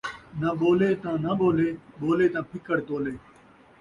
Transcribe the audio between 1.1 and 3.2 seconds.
ناں ٻولے، ٻولے تاں پھکڑ تولے